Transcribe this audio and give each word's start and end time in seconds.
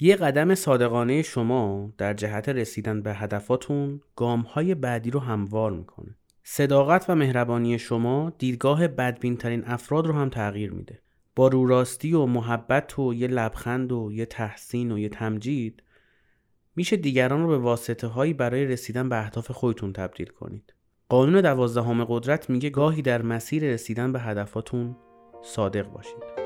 یه 0.00 0.16
قدم 0.16 0.54
صادقانه 0.54 1.22
شما 1.22 1.92
در 1.98 2.14
جهت 2.14 2.48
رسیدن 2.48 3.02
به 3.02 3.14
هدفاتون 3.14 4.00
گامهای 4.16 4.74
بعدی 4.74 5.10
رو 5.10 5.20
هموار 5.20 5.72
می‌کنه. 5.72 6.16
صداقت 6.42 7.10
و 7.10 7.14
مهربانی 7.14 7.78
شما 7.78 8.32
دیدگاه 8.38 8.88
بدبینترین 8.88 9.64
افراد 9.66 10.06
رو 10.06 10.12
هم 10.12 10.28
تغییر 10.28 10.72
میده. 10.72 11.00
با 11.36 11.48
روراستی 11.48 12.12
و 12.12 12.26
محبت 12.26 12.98
و 12.98 13.14
یه 13.14 13.26
لبخند 13.26 13.92
و 13.92 14.10
یه 14.12 14.26
تحسین 14.26 14.92
و 14.92 14.98
یه 14.98 15.08
تمجید 15.08 15.82
میشه 16.76 16.96
دیگران 16.96 17.42
رو 17.42 17.48
به 17.48 17.58
واسطه 17.58 18.06
هایی 18.06 18.34
برای 18.34 18.64
رسیدن 18.64 19.08
به 19.08 19.18
اهداف 19.18 19.50
خودتون 19.50 19.92
تبدیل 19.92 20.26
کنید. 20.26 20.74
قانون 21.08 21.40
دوازدهم 21.40 22.04
قدرت 22.04 22.50
میگه 22.50 22.70
گاهی 22.70 23.02
در 23.02 23.22
مسیر 23.22 23.72
رسیدن 23.72 24.12
به 24.12 24.20
هدفاتون 24.20 24.96
صادق 25.42 25.90
باشید. 25.90 26.43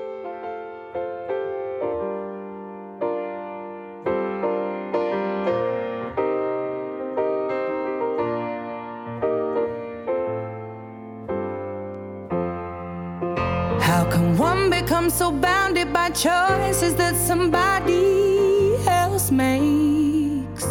Become 14.88 15.10
so 15.10 15.30
bounded 15.30 15.92
by 15.92 16.09
choices 16.09 16.95
that 16.95 17.15
somebody 17.15 18.74
else 18.87 19.30
makes? 19.30 20.64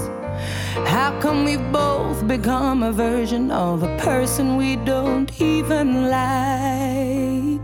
How 0.88 1.16
come 1.22 1.46
we 1.46 1.58
both 1.58 2.28
become 2.28 2.82
a 2.82 2.92
version 2.92 3.52
of 3.52 3.84
a 3.84 3.96
person 4.00 4.58
we 4.58 4.76
don't 4.78 5.30
even 5.40 6.10
like? 6.10 7.62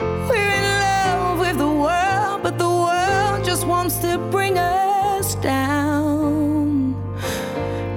We're 0.00 0.52
in 0.60 0.66
love 0.86 1.40
with 1.40 1.58
the 1.58 1.72
world, 1.84 2.42
but 2.42 2.56
the 2.56 2.66
world 2.66 3.44
just 3.44 3.66
wants 3.66 3.98
to 3.98 4.16
bring 4.30 4.56
us 4.56 5.34
down 5.34 6.94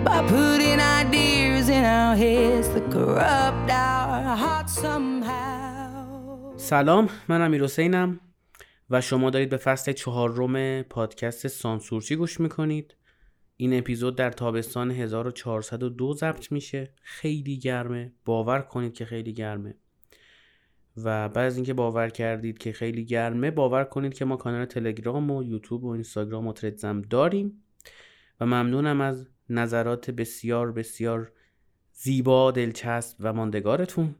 by 0.03 0.21
putting 0.27 0.81
ideas 0.81 1.69
in 1.69 1.85
our 1.85 2.17
heads 2.17 2.67
that 2.73 2.91
corrupt 2.91 3.71
our 3.71 4.35
hearts 4.35 4.73
somehow. 4.73 5.18
سلام 6.69 7.09
من 7.27 7.41
امیر 7.41 7.63
حسینم 7.63 8.19
و 8.89 9.01
شما 9.01 9.29
دارید 9.29 9.49
به 9.49 9.57
فصل 9.57 9.91
چهارم 9.91 10.81
پادکست 10.81 11.47
سانسورچی 11.47 12.15
گوش 12.15 12.39
می‌کنید. 12.39 12.95
این 13.57 13.77
اپیزود 13.77 14.15
در 14.15 14.31
تابستان 14.31 14.91
1402 14.91 16.13
ضبط 16.13 16.51
میشه. 16.51 16.93
خیلی 17.01 17.57
گرمه. 17.57 18.13
باور 18.25 18.61
کنید 18.61 18.93
که 18.93 19.05
خیلی 19.05 19.33
گرمه. 19.33 19.75
و 20.97 21.29
بعد 21.29 21.45
از 21.45 21.55
اینکه 21.55 21.73
باور 21.73 22.09
کردید 22.09 22.57
که 22.57 22.71
خیلی 22.71 23.05
گرمه 23.05 23.51
باور 23.51 23.83
کنید 23.83 24.13
که 24.13 24.25
ما 24.25 24.35
کانال 24.35 24.65
تلگرام 24.65 25.31
و 25.31 25.43
یوتیوب 25.43 25.83
و 25.83 25.89
اینستاگرام 25.89 26.47
و 26.47 26.53
ترتزم 26.53 27.01
داریم. 27.01 27.63
و 28.39 28.45
ممنونم 28.45 29.01
از 29.01 29.27
نظرات 29.49 30.11
بسیار 30.11 30.71
بسیار 30.71 31.31
زیبا 31.93 32.51
دلچسب 32.51 33.17
و 33.19 33.33
ماندگارتون. 33.33 34.15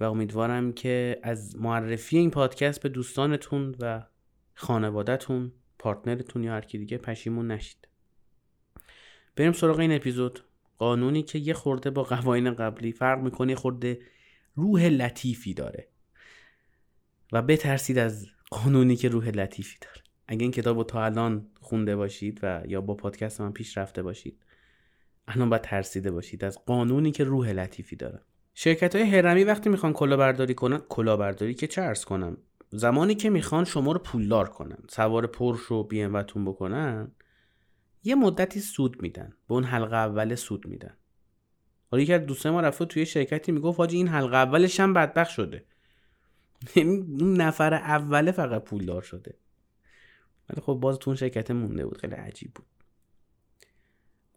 و 0.00 0.04
امیدوارم 0.04 0.72
که 0.72 1.20
از 1.22 1.56
معرفی 1.56 2.18
این 2.18 2.30
پادکست 2.30 2.82
به 2.82 2.88
دوستانتون 2.88 3.76
و 3.80 4.02
خانوادهتون 4.54 5.52
پارتنرتون 5.78 6.44
یا 6.44 6.52
هر 6.52 6.60
کی 6.60 6.78
دیگه 6.78 6.98
پشیمون 6.98 7.50
نشید. 7.50 7.88
بریم 9.36 9.52
سراغ 9.52 9.78
این 9.78 9.92
اپیزود. 9.92 10.40
قانونی 10.78 11.22
که 11.22 11.38
یه 11.38 11.54
خورده 11.54 11.90
با 11.90 12.02
قوانین 12.02 12.54
قبلی 12.54 12.92
فرق 12.92 13.22
می‌کنه 13.22 13.54
خورده 13.54 13.98
روح 14.54 14.86
لطیفی 14.86 15.54
داره. 15.54 15.88
و 17.32 17.42
بترسید 17.42 17.98
از 17.98 18.26
قانونی 18.50 18.96
که 18.96 19.08
روح 19.08 19.28
لطیفی 19.28 19.78
داره. 19.80 20.02
اگه 20.28 20.42
این 20.42 20.50
کتاب 20.50 20.76
رو 20.76 20.84
تا 20.84 21.04
الان 21.04 21.46
خونده 21.60 21.96
باشید 21.96 22.40
و 22.42 22.62
یا 22.66 22.80
با 22.80 22.94
پادکست 22.94 23.40
من 23.40 23.52
پیش 23.52 23.78
رفته 23.78 24.02
باشید 24.02 24.42
الان 25.28 25.50
باید 25.50 25.62
ترسیده 25.62 26.10
باشید 26.10 26.44
از 26.44 26.64
قانونی 26.64 27.12
که 27.12 27.24
روح 27.24 27.50
لطیفی 27.50 27.96
داره. 27.96 28.20
شرکت 28.60 28.96
های 28.96 29.04
هرمی 29.04 29.44
وقتی 29.44 29.70
می‌خوان 29.70 29.92
کلاهبرداری 29.92 30.54
کنن 30.54 30.78
کلاهبرداری 30.78 31.54
که 31.54 31.66
چه 31.66 31.82
ارز 31.82 32.04
کنم؟ 32.04 32.36
زمانی 32.70 33.14
که 33.14 33.30
می‌خوان 33.30 33.64
شما 33.64 33.92
رو 33.92 33.98
پولدار 33.98 34.48
کنن 34.48 34.78
سوار 34.88 35.26
پرش 35.26 35.70
و 35.70 35.82
بی 35.82 36.02
ام 36.02 36.22
تون 36.22 36.44
بکنن 36.44 37.12
یه 38.04 38.14
مدتی 38.14 38.60
سود 38.60 39.02
میدن. 39.02 39.32
به 39.48 39.54
اون 39.54 39.64
حلقه 39.64 39.96
اول 39.96 40.34
سود 40.34 40.66
میدن. 40.66 40.96
حالا 41.90 42.02
یکی 42.02 42.12
از 42.14 42.26
دوستای 42.26 42.52
ما 42.52 42.60
رفته 42.60 42.84
توی 42.84 43.06
شرکتی 43.06 43.52
می‌گفت 43.52 43.78
حاجی 43.78 43.96
این 43.96 44.08
حلقه 44.08 44.36
اولش 44.36 44.80
هم 44.80 44.94
بدبخت 44.94 45.30
شده. 45.30 45.64
یعنی 46.76 46.96
اون 46.96 47.40
نفر 47.40 47.74
اوله 47.74 48.32
فقط 48.32 48.64
پولدار 48.64 49.02
شده. 49.02 49.34
ولی 50.50 50.60
خب 50.62 50.72
باز 50.72 50.98
تو 50.98 51.10
اون 51.10 51.16
شرکت 51.16 51.50
مونده 51.50 51.86
بود. 51.86 51.98
خیلی 51.98 52.14
عجیب 52.14 52.54
بود. 52.54 52.66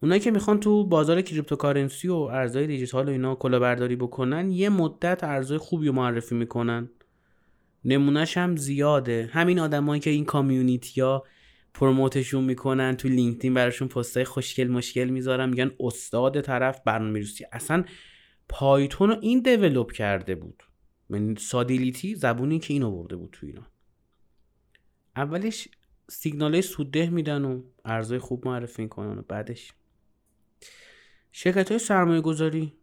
اونایی 0.04 0.22
که 0.22 0.32
می‌خوان 0.32 0.60
تو 0.60 0.84
بازار 0.84 1.22
cryptocurrency 1.22 2.08
و 2.08 2.14
ارزهای 2.14 2.68
دیجیتال 2.68 3.10
و 3.10 3.12
اینا 3.12 3.36
کلاهبرداری 3.36 3.96
بکنن 3.96 4.52
یه 4.52 4.70
مدت 4.70 5.24
ارزهای 5.24 5.58
خوبی 5.58 5.88
رو 5.88 5.94
معرفی 5.94 6.36
می‌کنن. 6.36 6.90
نمونهش 7.86 8.38
هم 8.38 8.56
زیاده. 8.56 9.30
همین 9.32 9.60
آدمایی 9.60 10.02
که 10.02 10.10
این 10.10 10.26
community 10.26 11.02
ها 11.02 11.24
پروموتشون 11.74 12.44
می‌کنن 12.44 12.96
تو 12.96 13.08
لینکدین 13.08 13.54
براشون 13.54 13.88
پستای 13.88 14.24
خوشگل 14.24 14.68
مشکل 14.68 15.10
می‌ذارن 15.10 15.50
میگن 15.50 15.72
استاد 15.80 16.42
طرف 16.42 16.82
برنامه‌نویسی 16.86 17.46
اصلا 17.52 17.84
پایتون 18.50 19.10
رو 19.10 19.16
این 19.22 19.40
دیولپ 19.40 19.92
کرده 19.92 20.36
بود. 20.36 20.64
یعنی 21.10 21.36
سادیلیتی 21.36 22.16
زبونی 22.16 22.60
که 22.60 22.74
این 22.74 22.84
آورده 22.84 23.16
بود 23.16 23.30
تو 23.32 23.46
اینا. 23.48 23.68
اولش 25.16 25.68
سیگنال 26.10 26.62
سودده 26.62 27.10
میدن 27.10 27.46
و 27.46 27.62
ارزهای 27.86 28.20
خوب 28.20 28.48
معرفی 28.48 28.82
می‌کنن 28.82 29.18
و 29.18 29.22
بعدش 29.22 29.74
شرکت 31.32 31.70
های 31.70 31.80
سرمایه 31.80 32.22
گذاری 32.22 32.74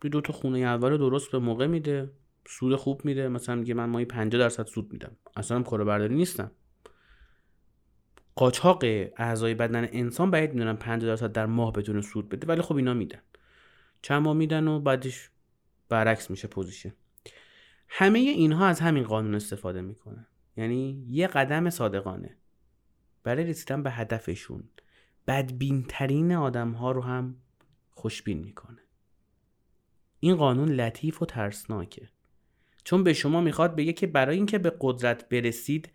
دو 0.00 0.20
تا 0.20 0.32
خونه 0.32 0.58
اول 0.58 0.96
درست 0.96 1.32
به 1.32 1.38
موقع 1.38 1.66
میده 1.66 2.10
سود 2.46 2.76
خوب 2.76 3.04
میده. 3.04 3.28
مثلا 3.28 3.54
میگه 3.54 3.74
من 3.74 3.84
ماهی 3.84 4.04
50 4.04 4.40
درصد 4.40 4.66
سود 4.66 4.92
میدم. 4.92 5.16
اصلا 5.36 5.56
هم 5.56 5.64
کاربرداری 5.64 6.14
نیستم. 6.14 6.50
قاچاق 8.36 8.84
اعضای 9.16 9.54
بدن 9.54 9.88
انسان 9.92 10.30
باید 10.30 10.52
می‌دونم 10.52 10.76
50 10.76 11.10
درصد 11.10 11.32
در 11.32 11.46
ماه 11.46 11.72
بتونه 11.72 12.00
سود 12.00 12.28
بده 12.28 12.46
ولی 12.46 12.62
خب 12.62 12.76
اینا 12.76 12.94
میدن. 12.94 13.20
چند 14.02 14.22
ماه 14.22 14.34
میدن 14.36 14.68
و 14.68 14.80
بعدش 14.80 15.30
برعکس 15.88 16.30
میشه 16.30 16.48
پوزیشن. 16.48 16.92
همه 17.88 18.18
اینها 18.18 18.66
از 18.66 18.80
همین 18.80 19.04
قانون 19.04 19.34
استفاده 19.34 19.80
می‌کنن. 19.80 20.26
یعنی 20.56 21.06
یه 21.08 21.26
قدم 21.26 21.70
صادقانه. 21.70 22.36
برای 23.22 23.44
رسیدن 23.44 23.82
به 23.82 23.90
هدفشون. 23.90 24.64
بدبینترین 25.26 26.32
آدم 26.32 26.72
ها 26.72 26.92
رو 26.92 27.02
هم 27.02 27.36
خوشبین 27.94 28.38
می‌کنه. 28.38 28.82
این 30.20 30.36
قانون 30.36 30.68
لطیف 30.68 31.22
و 31.22 31.26
ترسناکه. 31.26 32.08
چون 32.84 33.04
به 33.04 33.12
شما 33.12 33.40
می‌خواد 33.40 33.76
بگه 33.76 33.92
که 33.92 34.06
برای 34.06 34.36
اینکه 34.36 34.58
به 34.58 34.76
قدرت 34.80 35.28
برسید 35.28 35.90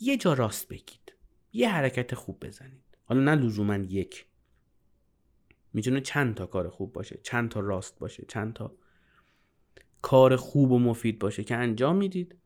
یه 0.00 0.16
جا 0.16 0.32
راست 0.32 0.68
بگید. 0.68 1.12
یه 1.52 1.70
حرکت 1.70 2.14
خوب 2.14 2.46
بزنید. 2.46 2.98
حالا 3.04 3.20
نه 3.20 3.34
لزوما 3.34 3.76
یک. 3.76 4.26
می‌تونه 5.72 6.00
چند 6.00 6.34
تا 6.34 6.46
کار 6.46 6.68
خوب 6.68 6.92
باشه 6.92 7.20
چند 7.22 7.48
تا 7.48 7.60
راست 7.60 7.98
باشه 7.98 8.24
چند 8.28 8.52
تا 8.52 8.76
کار 10.02 10.36
خوب 10.36 10.72
و 10.72 10.78
مفید 10.78 11.18
باشه 11.18 11.44
که 11.44 11.56
انجام 11.56 11.96
می‌دید. 11.96 12.36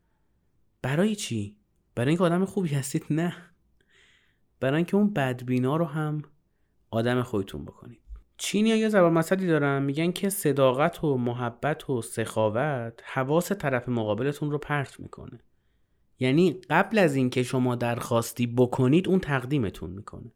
برای 0.83 1.17
چی؟ 1.17 1.57
برای 1.95 2.09
اینکه 2.09 2.25
آدم 2.25 2.45
خوبی 2.45 2.69
هستید؟ 2.69 3.05
نه. 3.11 3.37
برای 4.61 4.77
اینکه 4.77 4.97
اون 4.97 5.13
بدبینا 5.13 5.77
رو 5.77 5.85
هم 5.85 6.23
آدم 6.91 7.23
خودتون 7.23 7.65
بکنید. 7.65 8.01
چینی 8.37 8.69
یه 8.69 8.89
زبان 8.89 9.13
مسئله 9.13 9.47
دارن 9.47 9.83
میگن 9.83 10.13
که 10.13 10.29
صداقت 10.29 11.05
و 11.05 11.17
محبت 11.17 11.91
و 11.91 12.03
سخاوت 12.03 13.01
حواس 13.05 13.53
طرف 13.53 13.89
مقابلتون 13.89 14.51
رو 14.51 14.59
پرت 14.59 15.01
می‌کنه. 15.01 15.41
یعنی 16.19 16.61
قبل 16.71 16.99
از 16.99 17.17
اینکه 17.17 17.43
شما 17.43 17.75
درخواستی 17.75 18.47
بکنید 18.47 19.09
اون 19.09 19.21
تقدیمتون 19.21 19.91
می‌کنه. 19.91 20.33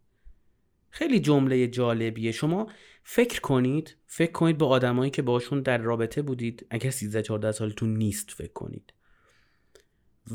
خیلی 0.90 1.20
جمله 1.20 1.68
جالبیه. 1.68 2.32
شما 2.32 2.66
فکر 3.02 3.40
کنید 3.40 3.96
فکر 4.06 4.32
کنید 4.32 4.58
به 4.58 4.66
آدمایی 4.66 5.10
که 5.10 5.22
باشون 5.22 5.62
در 5.62 5.78
رابطه 5.78 6.22
بودید 6.22 6.66
اگر 6.70 6.90
13 6.90 7.22
14 7.22 7.52
سالتون 7.52 7.96
نیست 7.96 8.30
فکر 8.30 8.52
کنید. 8.52 8.92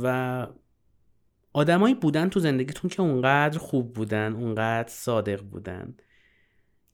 و 0.01 0.48
آدمایی 1.54 1.95
بودن 1.95 2.30
تو 2.30 2.39
زندگیتون 2.39 2.89
که 2.89 3.01
اونقدر 3.01 3.57
خوب 3.60 3.94
بودن 3.94 4.34
اونقدر 4.34 4.89
صادق 4.89 5.42
بودن. 5.42 5.95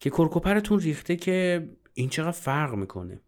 که 0.01 0.09
کرکوپرتون 0.09 0.79
ریخته 0.79 1.15
که 1.15 1.69
این 1.93 2.09
چقدر 2.09 2.31
فرق 2.31 2.73
می‌کنه. 2.73 3.21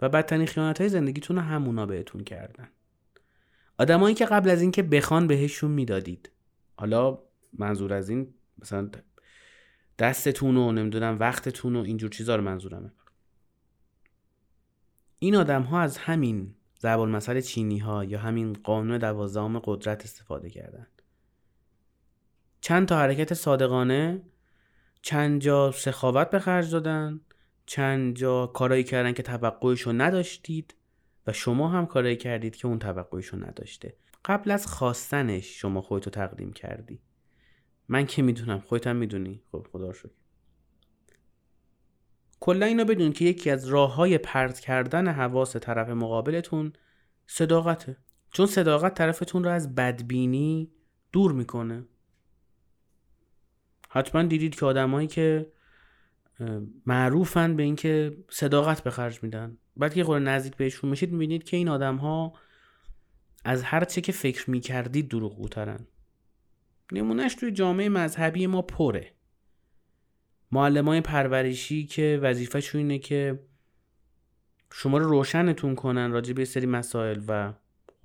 و 0.00 0.08
بدترین 0.08 0.46
خیانت 0.46 0.80
های 0.80 0.90
زندگیتون 0.90 1.38
همونا 1.38 1.86
بهتون 1.86 2.24
کردن. 2.24 2.68
آدمایی 3.78 4.14
که 4.14 4.26
قبل 4.26 4.50
از 4.50 4.62
اینکه 4.62 4.82
بخوان 4.82 5.26
بهشون 5.26 5.70
می‌دادید. 5.70 6.30
حالا 6.76 7.18
منظور 7.52 7.92
از 7.92 8.08
این 8.08 8.34
مثلا 8.58 8.90
دستتون 9.98 10.56
و 10.56 10.72
نمی‌دونم 10.72 11.16
وقتتون 11.20 11.76
و 11.76 11.80
اینجور 11.80 12.10
چیزا 12.10 12.36
رو 12.36 12.42
منظورمه. 12.42 12.92
این 15.18 15.36
آدم 15.36 15.62
ها 15.62 15.80
از 15.80 15.98
همین 15.98 16.54
ضرب 16.80 17.00
المثل 17.00 17.40
چینی 17.40 17.78
ها 17.78 18.04
یا 18.04 18.18
همین 18.18 18.52
قانون 18.52 18.98
دوازدهم 18.98 19.58
قدرت 19.58 20.04
استفاده 20.04 20.50
کردن. 20.50 20.86
چند 22.60 22.88
تا 22.88 22.98
حرکت 22.98 23.34
صادقانه 23.34 24.22
چند 25.06 25.40
جا 25.40 25.70
سخاوت 25.70 26.30
به 26.30 26.38
خرج 26.38 26.70
دادن 26.70 27.20
چند 27.66 28.16
جا 28.16 28.46
کارایی 28.46 28.84
کردن 28.84 29.12
که 29.12 29.22
توقعشو 29.22 29.92
نداشتید 29.92 30.74
و 31.26 31.32
شما 31.32 31.68
هم 31.68 31.86
کارایی 31.86 32.16
کردید 32.16 32.56
که 32.56 32.66
اون 32.66 32.78
توقعشو 32.78 33.36
نداشته. 33.36 33.96
قبل 34.24 34.50
از 34.50 34.66
خواستنش 34.66 35.60
شما 35.60 35.80
خودتو 35.80 36.10
تقدیم 36.10 36.52
کردی. 36.52 37.00
من 37.88 38.06
که 38.06 38.22
می‌دونم 38.22 38.58
خودت 38.58 38.86
هم 38.86 38.96
می‌دونی. 38.96 39.42
خب 39.52 39.66
خدا 39.72 39.92
شکر. 39.92 40.08
کلا 42.40 42.66
اینو 42.66 42.84
بدون 42.84 43.12
که 43.12 43.24
یکی 43.24 43.50
از 43.50 43.68
راه 43.68 43.94
های 43.94 44.18
پرت 44.18 44.60
کردن 44.60 45.08
حواس 45.08 45.56
طرف 45.56 45.88
مقابلتون 45.88 46.72
صداقته. 47.26 47.96
چون 48.30 48.46
صداقت 48.46 48.94
طرفتون 48.94 49.44
رو 49.44 49.50
از 49.50 49.74
بدبینی 49.74 50.72
دور 51.12 51.32
می‌کنه. 51.32 51.84
حتما 53.94 54.22
دیدید 54.22 54.54
که 54.54 54.66
آدمایی 54.66 55.08
که 55.08 55.52
معروفن 56.86 57.56
به 57.56 57.62
اینکه 57.62 58.16
صداقت 58.30 58.82
به 58.82 58.90
خرج 58.90 59.22
میدن. 59.22 59.58
بعد 59.76 59.94
که 59.94 60.04
خود 60.04 60.22
نزدیک 60.22 60.56
بهشون 60.56 60.90
میشید 60.90 61.12
می‌بینید 61.12 61.44
که 61.44 61.56
این 61.56 61.68
آدم 61.68 61.96
ها 61.96 62.32
از 63.44 63.62
هر 63.62 63.84
چه 63.84 64.00
که 64.00 64.12
فکر 64.12 64.50
می‌کردید 64.50 65.08
دروغ 65.08 65.38
بوترن 65.38 65.86
نمونهش 66.92 67.34
توی 67.34 67.50
جامعه 67.50 67.88
مذهبی 67.88 68.46
ما 68.46 68.62
پره. 68.62 69.12
معلم 70.52 70.88
های 70.88 71.00
پرورشی 71.00 71.86
که 71.86 72.18
وظیفهشون 72.22 72.80
اینه 72.80 72.98
که 72.98 73.44
شما 74.72 74.98
رو 74.98 75.08
روشنتون 75.08 75.74
کنن 75.74 76.10
راجع 76.10 76.32
به 76.32 76.44
سری 76.44 76.66
مسائل 76.66 77.22
و 77.28 77.52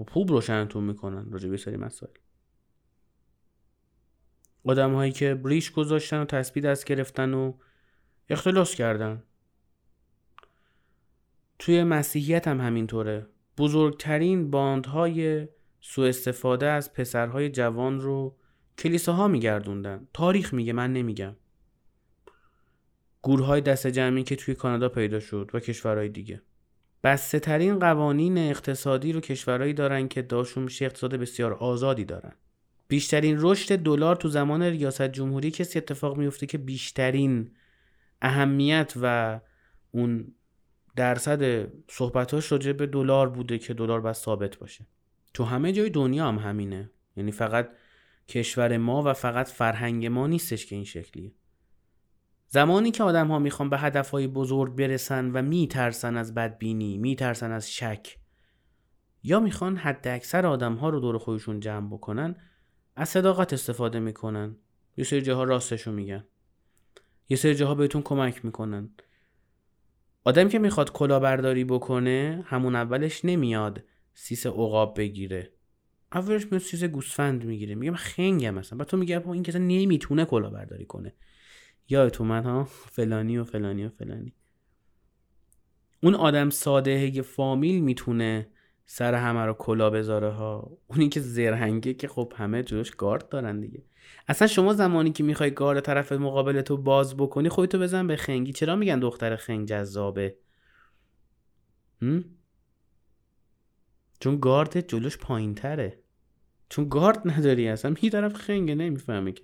خوب 0.07 0.29
روشنتون 0.29 0.83
می‌کنن 0.83 1.31
راجع 1.31 1.49
به 1.49 1.57
سری 1.57 1.77
مسائل. 1.77 2.13
آدم 4.65 4.93
هایی 4.93 5.11
که 5.11 5.41
ریش 5.45 5.71
گذاشتن 5.71 6.21
و 6.21 6.25
تسبیح 6.25 6.63
دست 6.63 6.85
گرفتن 6.85 7.33
و 7.33 7.53
اختلاس 8.29 8.75
کردن. 8.75 9.23
توی 11.59 11.83
مسیحیت 11.83 12.47
هم 12.47 12.61
همینطوره. 12.61 13.27
بزرگترین 13.57 14.51
باندهای 14.51 15.47
سوء 15.81 16.09
استفاده 16.09 16.67
از 16.67 16.93
پسرهای 16.93 17.49
جوان 17.49 18.01
رو 18.01 18.35
کلیساها 18.77 19.27
میگردوندن. 19.27 20.07
تاریخ 20.13 20.53
میگه 20.53 20.73
من 20.73 20.93
نمیگم. 20.93 21.35
گورهای 23.21 23.61
دست 23.61 23.87
جمعی 23.87 24.23
که 24.23 24.35
توی 24.35 24.55
کانادا 24.55 24.89
پیدا 24.89 25.19
شد 25.19 25.51
و 25.53 25.59
کشورهای 25.59 26.09
دیگه. 26.09 26.41
بسته 27.03 27.39
ترین 27.39 27.79
قوانین 27.79 28.37
اقتصادی 28.37 29.13
رو 29.13 29.19
کشورهایی 29.19 29.73
دارن 29.73 30.07
که 30.07 30.21
داشون 30.21 30.63
میشه 30.63 30.85
اقتصاد 30.85 31.15
بسیار 31.15 31.53
آزادی 31.53 32.05
دارن. 32.05 32.33
بیشترین 32.89 33.37
رشد 33.39 33.75
دلار 33.75 34.15
تو 34.15 34.27
زمان 34.27 34.63
ریاست 34.63 35.01
جمهوری 35.01 35.51
کسی 35.51 35.79
اتفاق 35.79 36.17
میفته 36.17 36.45
که 36.45 36.57
بیشترین 36.57 37.51
اهمیت 38.21 38.93
و 39.01 39.39
اون 39.91 40.33
درصد 40.95 41.67
صحبتاش 41.87 42.51
راجع 42.51 42.71
به 42.71 42.87
دلار 42.87 43.29
بوده 43.29 43.57
که 43.57 43.73
دلار 43.73 44.01
باید 44.01 44.15
ثابت 44.15 44.57
باشه. 44.57 44.87
تو 45.33 45.43
همه 45.43 45.71
جای 45.71 45.89
دنیا 45.89 46.27
هم 46.27 46.37
همینه. 46.37 46.91
یعنی 47.15 47.31
فقط 47.31 47.69
کشور 48.27 48.77
ما 48.77 49.03
و 49.03 49.13
فقط 49.13 49.47
فرهنگ 49.47 50.05
ما 50.05 50.27
نیستش 50.27 50.65
که 50.65 50.75
این 50.75 50.85
شکلیه. 50.85 51.31
زمانی 52.47 52.91
که 52.91 53.03
آدم 53.03 53.27
ها 53.27 53.39
می‌خوان 53.39 53.69
به 53.69 53.77
هدف 53.77 54.09
های 54.09 54.27
بزرگ 54.27 54.75
برسن 54.75 55.31
و 55.31 55.41
میترسن 55.41 56.17
از 56.17 56.33
بدبینی 56.33 56.97
میترسن 56.97 57.51
از 57.51 57.71
شک 57.71 58.17
یا 59.23 59.39
می‌خوان 59.39 59.77
حد 59.77 60.07
اکثر 60.07 60.45
آدم 60.45 60.75
ها 60.75 60.89
رو 60.89 60.99
دور 60.99 61.17
خودشون 61.17 61.59
جمع 61.59 61.87
بکنن 61.87 62.35
از 62.95 63.09
صداقت 63.09 63.53
استفاده 63.53 63.99
می‌کنن. 63.99 64.55
یه 64.97 65.03
سری 65.03 65.21
جاها 65.21 65.43
راستشو 65.43 65.91
میگن. 65.91 66.23
یه 67.29 67.37
سری 67.37 67.55
جاها 67.55 67.75
بهتون 67.75 68.01
کمک 68.01 68.45
می‌کنن. 68.45 68.89
آدم 70.23 70.49
که 70.49 70.59
می‌خواد 70.59 70.91
کلاهبرداری 70.91 71.63
بکنه 71.63 72.43
همون 72.47 72.75
اولش 72.75 73.25
نمیاد 73.25 73.83
سیس 74.13 74.47
عقاب 74.47 74.97
بگیره. 74.97 75.53
اولش 76.13 76.45
میاد 76.51 76.61
سیس 76.61 76.83
گوسفند 76.83 77.45
می‌گیره. 77.45 77.75
میگه 77.75 77.91
من 77.91 77.97
خنگم 77.97 78.53
مثلا 78.53 78.77
بعد 78.77 78.87
تو 78.87 78.97
میگه 78.97 79.27
این 79.27 79.43
کسی 79.43 79.59
نمی‌تونه 79.59 80.25
کلاهبرداری 80.25 80.85
کنه. 80.85 81.13
یادتون 81.89 82.27
من 82.27 82.43
ها؟ 82.43 82.63
فلانی 82.63 83.37
و 83.37 83.43
فلانی 83.43 83.85
و 83.85 83.89
فلانی. 83.89 84.35
اون 86.03 86.15
آدم 86.15 86.49
ساده 86.49 87.21
فامیل 87.21 87.83
می‌تونه 87.83 88.47
سر 88.91 89.13
همه 89.15 89.45
رو 89.45 89.53
کلا 89.53 89.89
بذاره 89.89 90.29
ها. 90.29 90.77
اونی 90.87 91.09
که 91.09 91.19
زرهنگه 91.19 91.93
که 91.93 92.07
خب 92.07 92.33
همه 92.35 92.63
جلوش 92.63 92.91
گارد 92.91 93.29
دارن 93.29 93.59
دیگه. 93.59 93.83
اصلا 94.27 94.47
شما 94.47 94.73
زمانی 94.73 95.11
که 95.11 95.23
می‌خوای 95.23 95.51
گارد 95.51 95.79
طرف 95.79 96.11
مقابل 96.11 96.61
تو 96.61 96.77
باز 96.77 97.17
بکنی 97.17 97.49
خودتو 97.49 97.79
بزن 97.79 98.07
به 98.07 98.15
خنگی. 98.15 98.53
چرا 98.53 98.75
میگن 98.75 98.99
دختر 98.99 99.35
خنگ 99.35 99.67
جذابه؟ 99.67 100.37
چون 104.19 104.39
گارد 104.39 104.87
جلوش 104.87 105.17
پایین 105.17 105.55
تره 105.55 105.99
چون 106.69 106.89
گارد 106.89 107.21
نداری 107.25 107.67
اصلا. 107.67 107.95
می 108.01 108.09
طرف 108.09 108.33
خنگه 108.33 108.75
نمی‌فهمه 108.75 109.31
که. 109.31 109.43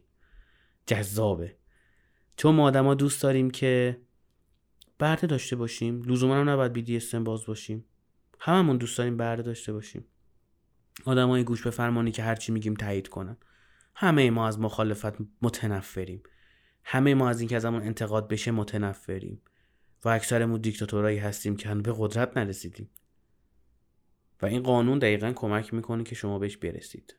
جذابه. 0.85 1.55
چون 2.37 2.55
ما 2.55 2.63
آدما 2.63 2.93
دوست 2.93 3.23
داریم 3.23 3.49
که 3.49 4.01
برده 4.99 5.27
داشته 5.27 5.55
باشیم. 5.55 6.01
لزوما 6.01 6.35
هم 6.35 6.49
نباید 6.49 6.73
بیدی 6.73 6.99
باز 7.25 7.45
باشیم. 7.45 7.85
هممون 8.39 8.77
دوست 8.77 8.97
داریم 8.97 9.17
برده 9.17 9.43
داشته 9.43 9.73
باشیم. 9.73 10.05
آدمای 11.05 11.43
گوش 11.43 11.63
به 11.63 11.69
فرمانی 11.69 12.11
که 12.11 12.23
هرچی 12.23 12.51
میگیم 12.51 12.73
تایید 12.73 13.07
کنن. 13.07 13.37
همه 13.95 14.31
ما 14.31 14.47
از 14.47 14.59
مخالفت 14.59 15.13
متنفریم. 15.41 16.23
همه 16.83 17.13
ما 17.13 17.29
از 17.29 17.39
اینکه 17.39 17.55
ازمون 17.55 17.81
انتقاد 17.81 18.27
بشه 18.27 18.51
متنفریم. 18.51 19.41
و 20.05 20.09
اکثرمون 20.09 20.61
دیکتاتورایی 20.61 21.17
هستیم 21.17 21.55
که 21.55 21.75
به 21.75 21.93
قدرت 21.97 22.37
نرسیدیم. 22.37 22.89
و 24.41 24.45
این 24.45 24.63
قانون 24.63 24.99
دقیقا 24.99 25.33
کمک 25.33 25.73
می‌کنه 25.73 26.03
که 26.03 26.15
شما 26.15 26.39
بهش 26.39 26.57
برسید. 26.57 27.15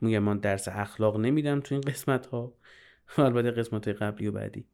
میگم 0.00 0.18
من 0.18 0.38
درس 0.38 0.68
اخلاق 0.68 1.16
نمیدم 1.16 1.60
تو 1.60 1.74
این 1.74 1.80
قسمت 1.80 2.26
ها 2.26 2.54
البته 3.16 3.50
قسمت 3.50 3.88
قبلی 3.88 4.26
و 4.26 4.32
بعدی. 4.32 4.64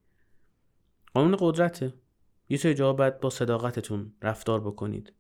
قانون 1.15 1.37
قدرته. 1.41 1.95
جا 2.57 2.93
باید 2.93 3.21
با 3.21 3.31
صداقتتون 3.31 4.13
رفتار 4.23 4.61
بکنید. 4.61 5.13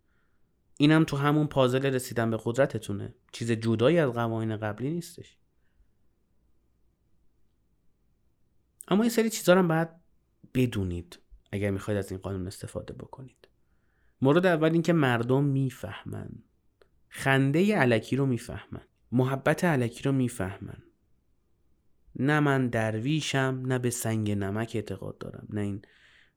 اینم 0.78 1.04
تو 1.04 1.16
همون 1.16 1.46
پازل 1.46 1.86
رسیدن 1.86 2.30
به 2.30 2.38
قدرتتونه. 2.44 3.14
چیز 3.32 3.52
جدایی 3.52 3.98
از 3.98 4.10
قوانین 4.10 4.56
قبلی 4.56 4.90
نیستش. 4.90 5.36
اما 8.88 9.04
یه 9.04 9.10
سری 9.10 9.30
چیزا 9.30 9.58
هم 9.58 9.68
باید 9.68 9.88
بدونید 10.54 11.18
اگر 11.52 11.70
می‌خواید 11.70 11.98
از 11.98 12.10
این 12.10 12.20
قانون 12.20 12.46
استفاده 12.46 12.92
بکنید. 12.92 13.48
مورد 14.22 14.46
اول 14.46 14.72
اینکه 14.72 14.92
مردم 14.92 15.44
می‌فهمن. 15.44 16.30
خنده 17.08 17.76
علکی 17.76 18.16
رو 18.16 18.26
می‌فهمن. 18.26 18.82
محبت 19.12 19.64
علکی 19.64 20.02
رو 20.02 20.12
می‌فهمن. 20.12 20.82
نه 22.16 22.40
من 22.40 22.68
درویشم 22.68 23.62
نه 23.66 23.78
به 23.78 23.90
سنگ 23.90 24.30
نمک 24.30 24.72
اعتقاد 24.74 25.18
دارم. 25.18 25.46
نه 25.50 25.60
این 25.60 25.82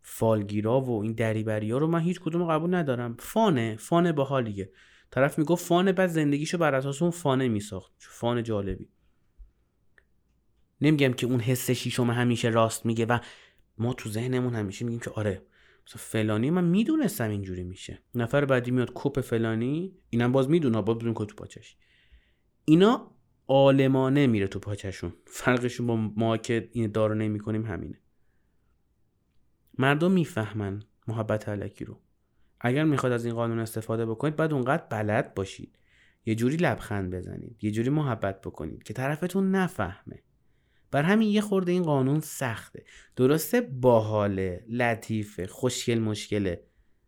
فالگیرا 0.02 0.82
و 0.82 1.02
این 1.02 1.14
دریبری 1.14 1.72
ها 1.72 1.78
رو 1.78 1.88
من 1.88 2.00
هیچ 2.00 2.20
کدوم 2.20 2.46
قبول 2.46 2.76
ندارم. 2.76 3.16
فانه 3.20 3.76
فانه 3.80 4.12
باحالیه 4.12 4.72
طرف 5.12 5.40
می‌گفت 5.40 5.66
فانه 5.66 5.92
بعد 5.92 6.10
زندگیشو 6.10 6.58
بر 6.58 6.76
اساس 6.76 7.02
اون 7.02 7.12
فانه 7.12 7.48
میساخت. 7.48 7.92
فان 7.98 8.44
جالبی. 8.44 8.90
نمیگم 10.82 11.14
که 11.14 11.28
اون 11.28 11.40
حس 11.40 11.72
شیشم 11.72 12.12
همیشه 12.12 12.50
راست 12.50 12.86
میگه 12.86 13.06
و 13.06 13.20
ما 13.78 13.94
تو 13.94 14.10
ذهنمون 14.10 14.56
همیشه 14.56 14.86
میگیم 14.86 15.00
که 15.00 15.10
آره 15.10 15.42
مثلا 15.88 16.02
فلانی 16.02 16.50
من 16.50 16.64
می‌دونستم 16.64 17.30
اینجوری 17.30 17.64
میشه. 17.64 18.04
نفر 18.16 18.46
بعدی 18.46 18.72
میاد 18.72 18.92
کپ 18.96 19.22
فلانی 19.22 19.94
اینم 20.10 20.32
باز 20.32 20.50
می‌دونه 20.50 20.82
باز 20.82 20.98
بدون 20.98 21.14
تو 21.14 21.36
پاچش 21.36 21.78
اینا 22.66 23.12
عالمانه 23.48 24.28
میره 24.28 24.48
تو 24.48 24.60
پاچشون 24.60 25.14
فرقشون 25.26 25.88
با 25.88 25.96
ما 25.96 26.38
که 26.38 26.70
این 26.72 26.92
دارو 26.92 27.16
نمی‌کنیم 27.16 27.66
همینه. 27.66 28.02
مردم 29.82 30.12
می‌فهمن 30.12 30.84
محبت 31.08 31.50
علکی 31.50 31.86
رو. 31.86 32.00
اگر 32.60 32.84
می‌خواد 32.84 33.12
از 33.12 33.26
این 33.26 33.34
قانون 33.34 33.60
استفاده 33.60 34.06
بکنید 34.06 34.36
باید 34.36 34.54
اونقدر 34.54 34.84
بلد 34.90 35.34
باشید. 35.34 35.78
یه 36.26 36.36
جوری 36.36 36.58
لبخند 36.58 37.16
بزنید 37.16 37.64
یه 37.64 37.72
جوری 37.72 37.90
محبت 37.90 38.42
بکنید 38.42 38.84
که 38.84 38.94
طرفتون 38.94 39.52
نفهمه. 39.52 40.24
بر 40.92 41.04
همین 41.04 41.30
یه 41.30 41.42
خورده 41.42 41.72
این 41.72 41.84
قانون 41.84 42.20
سخته. 42.20 42.84
درسته 43.16 43.62
باحاله 43.62 44.66
لطیفه 44.70 45.48
خوشگل 45.48 46.00
مشکله 46.00 46.64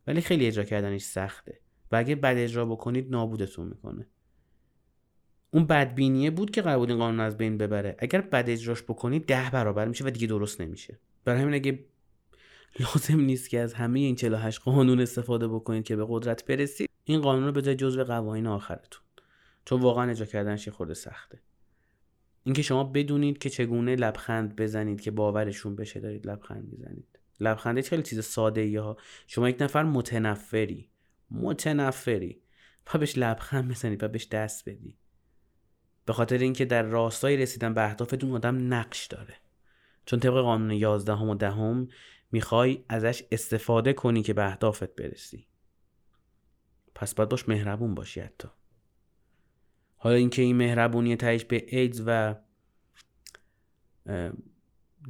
ولی 0.07 0.21
خیلی 0.21 0.47
اجرا 0.47 0.63
کردنش 0.63 1.01
سخته. 1.01 1.59
و 1.91 1.95
اگه 1.95 2.15
بد 2.15 2.35
اجرا 2.37 2.65
بکنید 2.65 3.11
نابودتون 3.11 3.67
می‌کنه. 3.67 4.07
اون 5.51 5.65
بدبینیه 5.65 6.31
بود 6.31 6.51
که 6.51 6.61
قرار 6.61 6.77
بود 6.77 6.89
این 6.89 6.99
قانون 6.99 7.19
از 7.19 7.37
بین 7.37 7.57
ببره. 7.57 7.95
اگر 7.99 8.21
بد 8.21 8.49
اجراش 8.49 8.83
بکنید 8.83 9.25
ده 9.25 9.49
برابر 9.49 9.87
میشه 9.87 10.05
و 10.05 10.09
دیگه 10.09 10.27
درست 10.27 10.61
نمیشه. 10.61 10.99
برای 11.25 11.41
همین 11.41 11.53
اگه 11.53 11.85
لازم 12.79 13.19
نیست 13.19 13.49
که 13.49 13.59
از 13.59 13.73
همه 13.73 13.99
این 13.99 14.15
48 14.15 14.61
قانون 14.61 14.99
استفاده 14.99 15.47
بکنید 15.47 15.83
که 15.83 15.95
به 15.95 16.05
قدرت 16.09 16.45
برسید. 16.45 16.89
این 17.03 17.21
قانون 17.21 17.45
رو 17.45 17.51
بذارید 17.51 17.79
جزو 17.79 18.03
قوانین 18.03 18.47
آخرتون. 18.47 19.01
چون 19.65 19.81
واقعا 19.81 20.09
اجرا 20.09 20.25
کردنش 20.25 20.69
خورده 20.69 20.93
سخته. 20.93 21.41
اینکه 22.43 22.61
شما 22.61 22.83
بدونید 22.83 23.37
که 23.37 23.49
چگونه 23.49 23.95
لبخند 23.95 24.55
بزنید 24.55 25.01
که 25.01 25.11
باورشون 25.11 25.75
بشه 25.75 25.99
دارید 25.99 26.27
لبخند 26.27 26.67
می‌زنید. 26.71 27.19
لبخنده 27.39 27.81
خیلی 27.81 28.03
چیز 28.03 28.25
ساده 28.25 28.61
ای 28.61 28.75
ها. 28.75 28.97
شما 29.27 29.49
یک 29.49 29.61
نفر 29.61 29.83
متنفری. 29.83 30.89
متنفری. 31.31 32.41
و 32.93 32.97
بهش 32.97 33.17
لبخند 33.17 33.71
بزنید 33.71 34.03
و 34.03 34.07
بهش 34.07 34.27
دست 34.27 34.69
بدی 34.69 34.97
به 36.05 36.13
خاطر 36.13 36.37
اینکه 36.37 36.65
در 36.65 36.83
راستای 36.83 37.37
رسیدن 37.37 37.73
به 37.73 37.85
اهدافتون 37.85 38.31
آدم 38.31 38.73
نقش 38.73 39.07
داره. 39.07 39.35
چون 40.05 40.19
طبق 40.19 40.33
قانون 40.33 40.71
11 40.71 41.13
و 41.13 41.35
دهم 41.35 41.87
می‌خوای 42.33 42.85
ازش 42.89 43.23
استفاده 43.31 43.93
کنی 43.93 44.23
که 44.23 44.33
به 44.33 44.45
اهدافت 44.45 44.95
برسی. 44.95 45.47
پس 46.95 47.13
باید 47.15 47.29
باش 47.29 47.49
مهربون 47.49 47.95
باشی 47.95 48.19
حتی. 48.19 48.47
حالا 49.97 50.15
اینکه 50.15 50.41
این 50.41 50.55
مهربونی 50.55 51.15
تهش 51.15 51.45
به 51.45 51.65
ایدز 51.67 52.03
و 52.05 52.35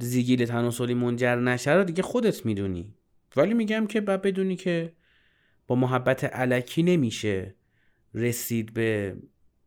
زیگیل 0.00 0.46
تناسلی 0.46 0.94
منجر 0.94 1.36
نشه 1.36 1.72
رو 1.72 1.84
دیگه 1.84 2.02
خودت 2.02 2.46
می‌دونی. 2.46 2.94
ولی 3.36 3.54
میگم 3.54 3.86
که 3.86 4.00
باید 4.00 4.22
بدونی 4.22 4.56
که 4.56 4.96
با 5.66 5.74
محبت 5.74 6.24
علکی 6.24 6.82
نمیشه 6.82 7.54
رسید 8.14 8.74
به 8.74 9.16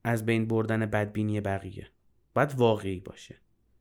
از 0.04 0.26
بین 0.26 0.48
بردن 0.48 0.86
بدبینی 0.86 1.42
بقیه. 1.42 1.88
باید 2.34 2.56
واقعی 2.56 3.00
باشه. 3.00 3.36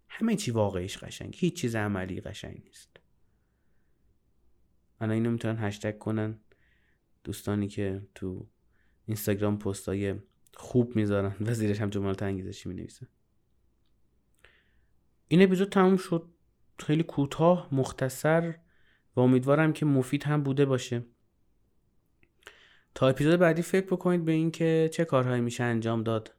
همه 0.08 0.36
چی 0.36 0.50
واقعیش 0.50 0.98
قشنگ. 0.98 1.34
هیچ 1.38 1.60
چیز 1.60 1.76
عملی 1.76 2.20
قشنگ 2.20 2.62
نیست. 2.64 3.00
الان 5.00 5.14
اینو 5.14 5.30
می‌تونن 5.30 5.56
هشتگ 5.58 5.98
کنن. 5.98 6.38
دوستانی 7.24 7.68
که 7.68 8.02
تو 8.14 8.46
اینستاگرام 9.06 9.58
پستای 9.58 10.14
خوب 10.54 10.96
می‌ذارن 10.96 11.36
و 11.40 11.54
زیرش 11.54 11.80
هم 11.80 11.90
جملات 11.90 12.22
انگیزشی 12.22 12.68
می‌نویسن. 12.68 13.06
این 15.28 15.42
اپیزود 15.42 15.68
تموم 15.68 15.96
شد. 15.96 16.28
خیلی 16.78 17.02
کوتاه 17.02 17.68
مختصر 17.72 18.54
و 19.16 19.20
امیدوارم 19.20 19.72
که 19.72 19.86
مفید 19.86 20.24
هم 20.24 20.42
بوده 20.42 20.64
باشه. 20.64 21.04
تا 22.94 23.08
اپیزود 23.08 23.40
بعدی 23.40 23.62
فکر 23.62 23.86
بکنید 23.86 24.24
به 24.24 24.32
اینکه 24.32 24.90
چه 24.92 25.04
کارهایی 25.04 25.40
میشه 25.40 25.64
انجام 25.64 26.02
داد 26.02 26.34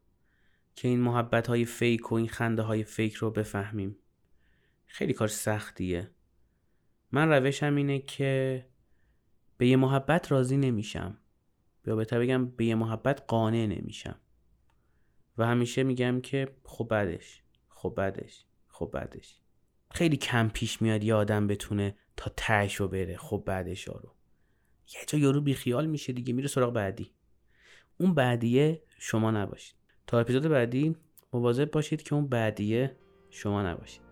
که 0.75 0.87
این 0.87 0.99
محبت 0.99 1.47
های 1.47 1.65
فیک 1.65 2.11
و 2.11 2.15
این 2.15 2.27
خنده 2.27 2.61
های 2.61 2.83
فیک 2.83 3.13
رو 3.13 3.31
بفهمیم. 3.31 3.95
خیلی 4.85 5.13
کار 5.13 5.27
سختیه. 5.27 6.11
من 7.11 7.29
روشم 7.29 7.75
اینه 7.75 7.99
که 7.99 8.65
به 9.57 9.67
یه 9.67 9.75
محبت 9.75 10.31
راضی 10.31 10.57
نمیشم. 10.57 11.17
یا 11.85 11.95
بهتر 11.95 12.19
بگم 12.19 12.45
به 12.45 12.65
یه 12.65 12.75
محبت 12.75 13.23
قانع 13.27 13.65
نمیشم. 13.65 14.19
و 15.37 15.45
همیشه 15.45 15.83
میگم 15.83 16.21
که 16.21 16.55
خب 16.63 16.87
بعدش 16.87 17.43
خب 17.69 17.93
بعدش 17.97 18.45
خب 18.67 18.89
بعدش. 18.93 19.41
خیلی 19.91 20.17
کم 20.17 20.49
پیش 20.49 20.81
میاد 20.81 21.03
یه 21.03 21.13
آدم 21.13 21.47
بتونه 21.47 21.95
تا 22.17 22.31
تهش 22.37 22.75
رو 22.75 22.87
بره 22.87 23.17
خب 23.17 23.43
بعدش 23.45 23.87
رو 23.87 24.13
یه 24.93 24.99
جا 25.07 25.19
یارو 25.19 25.41
بیخیال 25.41 25.85
میشه 25.85 26.13
دیگه 26.13 26.33
میره 26.33 26.47
سراغ 26.47 26.73
بعدی. 26.73 27.11
اون 27.97 28.13
بعدیه 28.13 28.83
شما 28.99 29.31
نباشید. 29.31 29.75
تا 30.07 30.19
اپیزود 30.19 30.43
بعدی 30.43 30.95
مواظب 31.33 31.71
باشید 31.71 32.01
که 32.01 32.15
اون 32.15 32.27
بعدیه 32.27 32.97
شما 33.29 33.63
نباشید. 33.63 34.06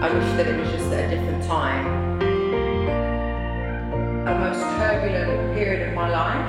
I 0.00 0.14
wish 0.14 0.36
that 0.36 0.46
it 0.46 0.56
was 0.56 0.70
just 0.70 0.92
at 0.92 1.12
a 1.12 1.16
different 1.16 1.44
time. 1.44 1.86
a 4.28 4.38
most 4.38 4.60
turbulent 4.78 5.54
period 5.54 5.88
of 5.88 5.94
my 5.94 6.08
life. 6.08 6.46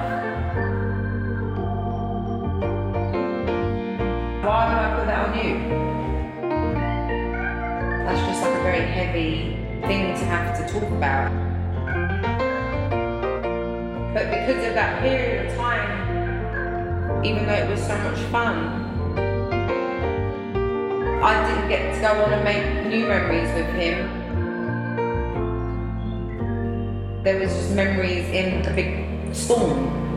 Why 4.46 4.68
would 4.68 4.78
I 4.78 4.96
put 4.96 5.06
that 5.08 5.30
on 5.30 5.34
you? 5.40 5.54
That's 8.06 8.22
just 8.28 8.44
like 8.44 8.54
a 8.54 8.62
very 8.62 8.86
heavy 8.86 9.58
thing 9.88 10.14
to 10.20 10.26
have 10.26 10.56
to 10.56 10.72
talk 10.72 10.84
about. 10.92 11.32
But 14.14 14.30
because 14.30 14.64
of 14.64 14.76
that 14.76 15.02
period 15.02 15.48
of 15.48 15.58
time, 15.58 17.26
even 17.26 17.48
though 17.48 17.54
it 17.54 17.68
was 17.68 17.82
so 17.82 17.98
much 17.98 18.20
fun, 18.30 18.89
I 21.22 21.50
didn't 21.50 21.68
get 21.68 21.96
to 21.96 22.02
go 22.02 22.24
on 22.24 22.32
and 22.32 22.44
make 22.46 22.88
new 22.88 23.06
memories 23.06 23.54
with 23.54 23.68
him. 23.76 24.08
There 27.24 27.40
was 27.40 27.52
just 27.54 27.76
memories 27.76 28.26
in 28.30 28.66
a 28.66 28.74
big 28.74 29.36
storm. 29.36 30.09